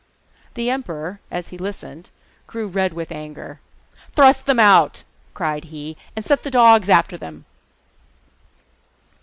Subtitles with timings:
[0.55, 2.09] The emperor, as he listened,
[2.47, 3.59] grew red with anger.
[4.13, 5.03] 'Thrust them out,'
[5.35, 5.95] cried he.
[6.19, 7.45] 'Set the dogs after them.